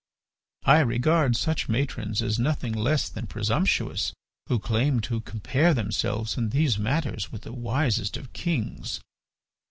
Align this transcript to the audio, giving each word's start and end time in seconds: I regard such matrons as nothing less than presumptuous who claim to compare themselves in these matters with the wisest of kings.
I 0.65 0.79
regard 0.79 1.35
such 1.35 1.69
matrons 1.69 2.23
as 2.23 2.39
nothing 2.39 2.73
less 2.73 3.07
than 3.07 3.27
presumptuous 3.27 4.13
who 4.47 4.57
claim 4.57 4.99
to 5.01 5.21
compare 5.21 5.75
themselves 5.75 6.39
in 6.39 6.49
these 6.49 6.79
matters 6.79 7.31
with 7.31 7.43
the 7.43 7.53
wisest 7.53 8.17
of 8.17 8.33
kings. 8.33 8.99